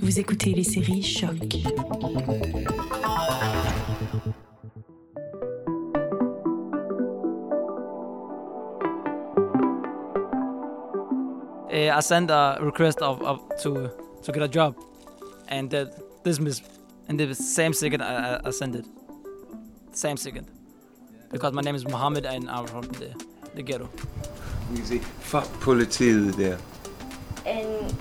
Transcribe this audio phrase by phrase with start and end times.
[0.00, 1.58] Vous écoutez les séries Choc.
[11.70, 13.90] Eh, I sent a request of, of to
[14.22, 14.76] to get a job,
[15.48, 15.88] and that
[16.22, 16.60] this miss,
[17.08, 18.84] and the same second I, I- sent it.
[19.92, 20.46] Same second,
[21.30, 23.14] because my name is Mohammed and I'm from the,
[23.54, 23.88] the ghetto.
[24.74, 24.98] Easy.
[24.98, 26.58] Fuck politiet der.
[27.46, 27.92] and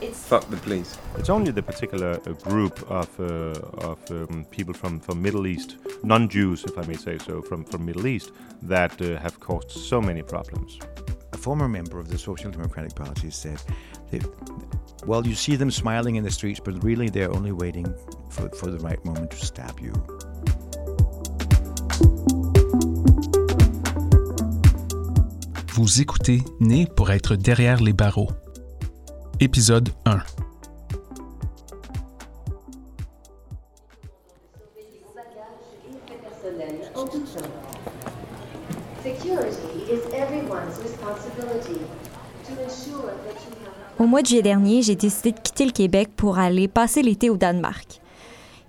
[0.00, 0.98] it's Fuck the police.
[1.16, 5.76] It's only the particular uh, group of, uh, of um, people from, from Middle East,
[6.02, 8.32] non-Jews, if I may say so, from, from Middle East,
[8.62, 10.78] that uh, have caused so many problems.
[11.32, 13.60] A former member of the Social Democratic Party said,
[14.10, 14.24] that,
[15.06, 17.86] well, you see them smiling in the streets, but really they're only waiting
[18.30, 19.92] for, for the right moment to stab you.
[25.74, 28.28] Vous écoutez Né pour être derrière les barreaux.
[29.42, 30.20] Épisode 1.
[39.02, 41.80] security is everyone's responsibility
[42.44, 45.72] to ensure that you have Au mois de juillet dernier, j'ai décidé de quitter le
[45.72, 48.02] Québec pour aller passer l'été au Danemark.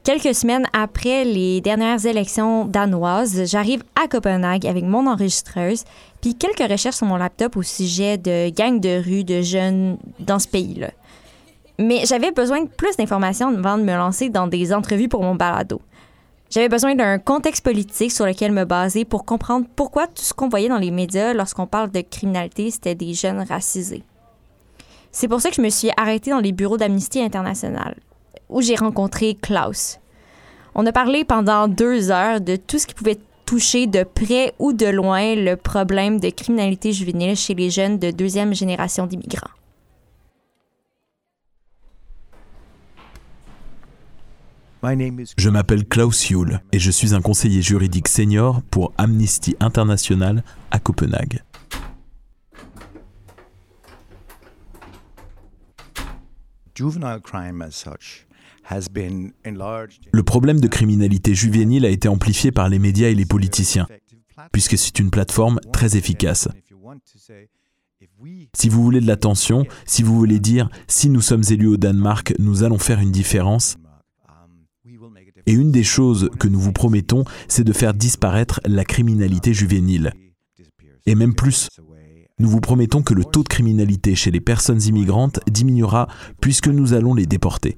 [0.03, 5.83] Quelques semaines après les dernières élections danoises, j'arrive à Copenhague avec mon enregistreuse,
[6.21, 10.39] puis quelques recherches sur mon laptop au sujet de gangs de rue de jeunes dans
[10.39, 10.91] ce pays-là.
[11.79, 15.35] Mais j'avais besoin de plus d'informations avant de me lancer dans des entrevues pour mon
[15.35, 15.81] balado.
[16.51, 20.49] J'avais besoin d'un contexte politique sur lequel me baser pour comprendre pourquoi tout ce qu'on
[20.49, 24.03] voyait dans les médias lorsqu'on parle de criminalité, c'était des jeunes racisés.
[25.11, 27.95] C'est pour ça que je me suis arrêtée dans les bureaux d'Amnesty International,
[28.49, 29.99] où j'ai rencontré Klaus.
[30.75, 33.19] On a parlé pendant deux heures de tout ce qui pouvait
[33.51, 38.09] toucher de près ou de loin le problème de criminalité juvénile chez les jeunes de
[38.09, 39.51] deuxième génération d'immigrants.
[45.37, 50.79] Je m'appelle Klaus Juhl et je suis un conseiller juridique senior pour Amnesty International à
[50.79, 51.43] Copenhague.
[56.73, 58.25] juvenile crime as such.
[60.11, 63.87] Le problème de criminalité juvénile a été amplifié par les médias et les politiciens,
[64.51, 66.47] puisque c'est une plateforme très efficace.
[68.55, 72.33] Si vous voulez de l'attention, si vous voulez dire si nous sommes élus au Danemark,
[72.39, 73.77] nous allons faire une différence,
[75.45, 80.13] et une des choses que nous vous promettons, c'est de faire disparaître la criminalité juvénile.
[81.05, 81.67] Et même plus,
[82.39, 86.07] nous vous promettons que le taux de criminalité chez les personnes immigrantes diminuera
[86.39, 87.77] puisque nous allons les déporter.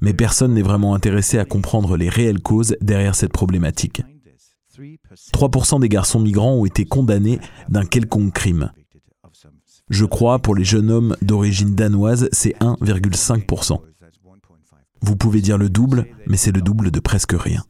[0.00, 4.02] Mais personne n'est vraiment intéressé à comprendre les réelles causes derrière cette problématique.
[5.32, 8.72] 3% des garçons migrants ont été condamnés d'un quelconque crime.
[9.88, 13.80] Je crois pour les jeunes hommes d'origine danoise, c'est 1,5%.
[15.02, 17.64] Vous pouvez dire le double, mais c'est le double de presque rien.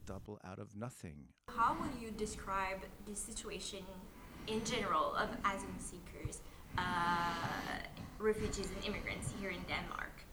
[8.85, 10.30] Immigrants?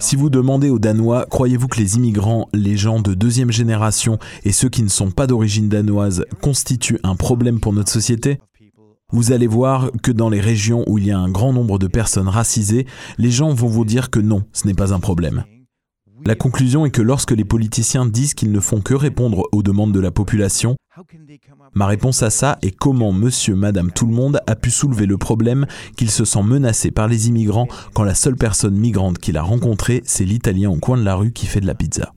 [0.00, 4.52] Si vous demandez aux Danois, croyez-vous que les immigrants, les gens de deuxième génération et
[4.52, 8.38] ceux qui ne sont pas d'origine danoise constituent un problème pour notre société?
[9.10, 11.86] Vous allez voir que dans les régions où il y a un grand nombre de
[11.86, 15.44] personnes racisées, les gens vont vous dire que non, ce n'est pas un problème.
[16.24, 19.92] La conclusion est que lorsque les politiciens disent qu'ils ne font que répondre aux demandes
[19.92, 20.76] de la population,
[21.74, 25.18] ma réponse à ça est comment monsieur, madame, tout le monde a pu soulever le
[25.18, 29.42] problème qu'il se sent menacé par les immigrants quand la seule personne migrante qu'il a
[29.42, 32.12] rencontrée, c'est l'italien au coin de la rue qui fait de la pizza.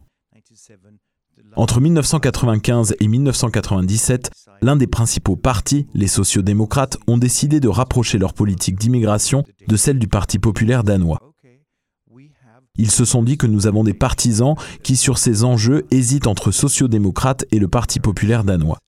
[1.57, 4.31] Entre 1995 et 1997,
[4.61, 9.99] l'un des principaux partis, les sociodémocrates, ont décidé de rapprocher leur politique d'immigration de celle
[9.99, 11.30] du Parti populaire danois.
[12.77, 16.51] Ils se sont dit que nous avons des partisans qui, sur ces enjeux, hésitent entre
[16.51, 18.79] sociodémocrates et le Parti populaire danois.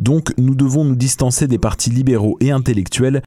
[0.00, 3.22] Donc, nous devons nous distancer des partis libéraux et intellectuels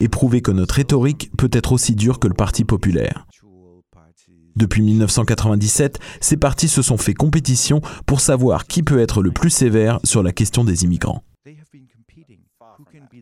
[0.00, 3.26] et prouver que notre rhétorique peut être aussi dure que le Parti populaire.
[4.56, 9.50] Depuis 1997, ces partis se sont fait compétition pour savoir qui peut être le plus
[9.50, 11.22] sévère sur la question des immigrants.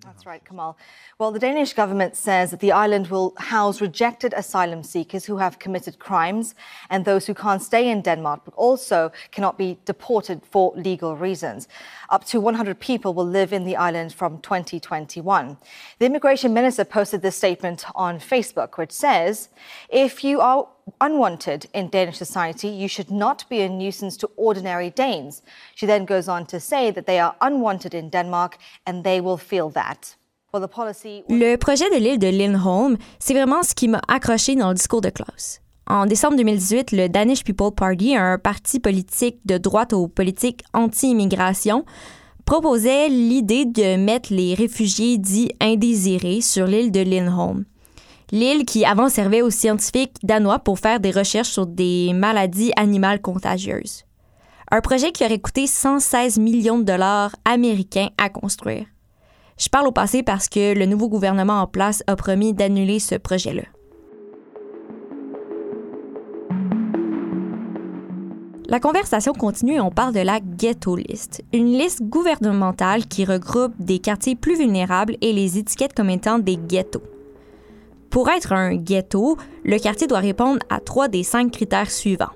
[0.04, 0.76] That's right, Kamal.
[1.18, 5.58] Well, the Danish government says that the island will house rejected asylum seekers who have
[5.58, 6.54] committed crimes
[6.90, 11.68] and those who can't stay in Denmark but also cannot be deported for legal reasons.
[12.10, 15.56] Up to 100 people will live in the island from 2021.
[15.98, 19.48] The immigration minister posted this statement on Facebook, which says,
[19.88, 20.68] if you are
[21.00, 25.42] unwanted in Danish society, you should not be a nuisance to ordinary Danes.
[25.74, 29.38] She then goes on to say that they are unwanted in Denmark and they will
[29.38, 30.16] feel that.
[31.28, 35.00] Le projet de l'île de Lindholm, c'est vraiment ce qui m'a accroché dans le discours
[35.00, 35.60] de Klaus.
[35.88, 41.84] En décembre 2018, le Danish People Party, un parti politique de droite aux politiques anti-immigration,
[42.44, 47.64] proposait l'idée de mettre les réfugiés dits indésirés sur l'île de Lindholm.
[48.32, 53.20] L'île qui avant servait aux scientifiques danois pour faire des recherches sur des maladies animales
[53.20, 54.04] contagieuses.
[54.70, 58.86] Un projet qui aurait coûté 116 millions de dollars américains à construire.
[59.58, 63.14] Je parle au passé parce que le nouveau gouvernement en place a promis d'annuler ce
[63.14, 63.62] projet-là.
[68.66, 73.74] La conversation continue et on parle de la ghetto list, une liste gouvernementale qui regroupe
[73.78, 77.02] des quartiers plus vulnérables et les étiquette comme étant des ghettos.
[78.14, 82.30] Pour être un ghetto, le quartier doit répondre à trois des cinq critères suivants.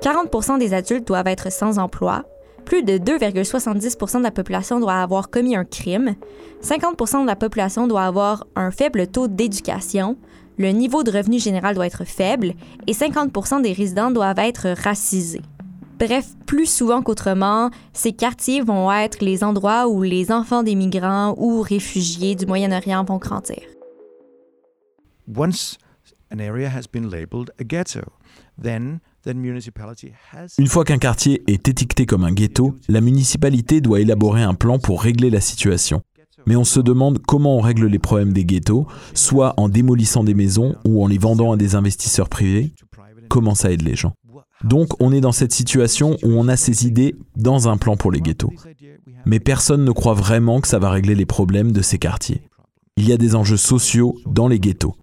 [0.00, 2.22] 40% des adultes doivent être sans emploi,
[2.64, 6.14] plus de 2,70% de la population doit avoir commis un crime,
[6.62, 10.16] 50% de la population doit avoir un faible taux d'éducation,
[10.56, 12.54] le niveau de revenu général doit être faible
[12.86, 15.42] et 50 des résidents doivent être racisés.
[15.98, 21.34] Bref, plus souvent qu'autrement, ces quartiers vont être les endroits où les enfants des migrants
[21.38, 23.58] ou réfugiés du Moyen-Orient vont grandir.
[25.34, 25.78] Once
[26.30, 28.02] an area has been labeled a ghetto,
[28.60, 33.80] then the municipality has Une fois qu'un quartier est étiqueté comme un ghetto, la municipalité
[33.80, 36.02] doit élaborer un plan pour régler la situation.
[36.46, 40.34] Mais on se demande comment on règle les problèmes des ghettos, soit en démolissant des
[40.34, 42.72] maisons ou en les vendant à des investisseurs privés.
[43.28, 44.12] Comment ça aide les gens?
[44.64, 48.10] Donc on est dans cette situation où on a ces idées dans un plan pour
[48.12, 48.52] les ghettos.
[49.24, 52.42] Mais personne ne croit vraiment que ça va régler les problèmes de ces quartiers.
[52.96, 54.94] Il y a des enjeux sociaux dans les ghettos.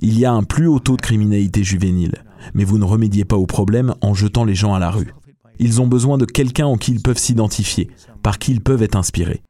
[0.00, 2.22] Il y a un plus haut taux de criminalité juvénile,
[2.52, 5.14] mais vous ne remédiez pas au problème en jetant les gens à la rue.
[5.58, 7.88] Ils ont besoin de quelqu'un en qui ils peuvent s'identifier,
[8.22, 9.42] par qui ils peuvent être inspirés.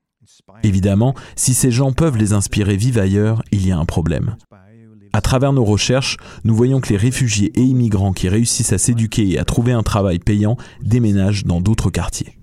[0.63, 4.37] Évidemment, si ces gens peuvent les inspirer vivre ailleurs, il y a un problème.
[5.13, 9.29] À travers nos recherches, nous voyons que les réfugiés et immigrants qui réussissent à s'éduquer
[9.29, 12.39] et à trouver un travail payant déménagent dans d'autres quartiers.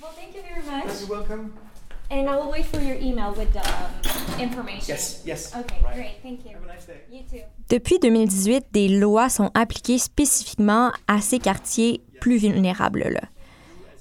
[0.00, 1.87] Well, thank you very much.
[2.10, 2.28] You're welcome.
[2.28, 4.84] And I will wait for your email with the um, information.
[4.88, 5.52] Yes, yes.
[5.54, 5.94] Okay, Right.
[5.94, 6.22] great.
[6.22, 6.52] Thank you.
[6.54, 7.00] Have a nice day.
[7.10, 7.44] You too.
[7.68, 13.20] Depuis 2018, des lois sont appliquées spécifiquement à ces quartiers plus vulnérables-là.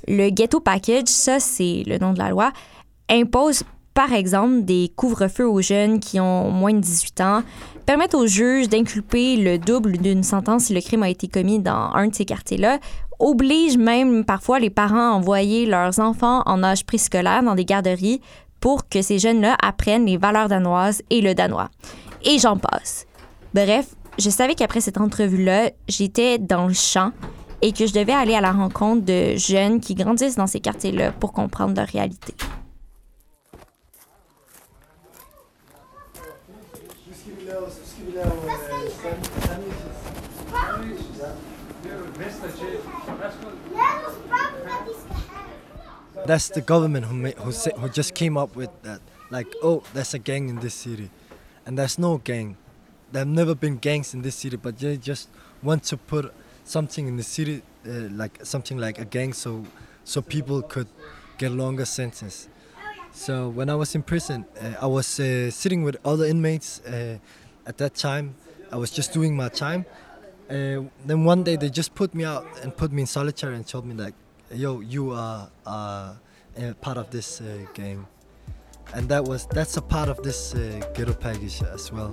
[0.08, 2.52] Le Ghetto Package, ça c'est le nom de la loi,
[3.10, 3.64] impose
[3.94, 7.44] par exemple des couvre-feux aux jeunes qui ont moins de 18 ans,
[7.86, 11.92] permettent aux juges d'inculper le double d'une sentence si le crime a été commis dans
[11.94, 12.80] un de ces quartiers-là,
[13.20, 18.22] oblige même parfois les parents à envoyer leurs enfants en âge préscolaire dans des garderies
[18.60, 21.70] pour que ces jeunes-là apprennent les valeurs danoises et le danois.
[22.24, 23.06] Et j'en passe.
[23.54, 27.12] Bref, je savais qu'après cette entrevue-là, j'étais dans le champ
[27.62, 31.12] et que je devais aller à la rencontre de jeunes qui grandissent dans ces quartiers-là
[31.12, 32.34] pour comprendre leur réalité.
[46.26, 49.00] That's the government who ma- who, who just came up with that.
[49.30, 51.10] Like, oh, there's a gang in this city,
[51.66, 52.58] and there's no gang.
[53.12, 55.30] There've never been gangs in this city, but they just
[55.64, 59.64] want to put something in the city, uh, like something like a gang, so
[60.04, 60.88] so people could
[61.38, 62.50] get longer sentence.
[63.12, 66.82] So when I was in prison, uh, I was uh, sitting with other inmates.
[66.82, 67.18] Uh,
[67.66, 68.36] at that time,
[68.72, 69.86] I was just doing my time.
[70.50, 73.68] Uh, then one day they just put me out and put me in solitary and
[73.68, 74.14] told me like,
[74.52, 76.14] "Yo, you are uh,
[76.58, 78.08] a part of this uh, gang,"
[78.94, 82.12] and that was that's a part of this uh, ghetto package as well.